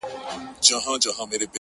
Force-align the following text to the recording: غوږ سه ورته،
غوږ 0.83 1.03
سه 1.03 1.11
ورته، 1.21 1.45